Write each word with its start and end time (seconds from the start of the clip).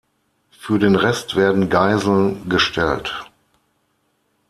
Für 0.49 0.79
den 0.79 0.95
Rest 0.95 1.35
werden 1.35 1.69
Geiseln 1.69 2.49
gestellt. 2.49 3.23